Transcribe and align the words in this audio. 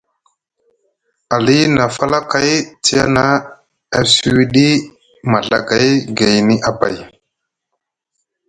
Ali 1.35 1.57
na 1.75 1.83
falakay 1.95 2.49
tiyana 2.83 3.25
e 3.97 3.99
sûwiɗi 4.15 4.67
maɵagay 5.31 5.87
gayni 6.17 6.55
abay. 6.69 6.97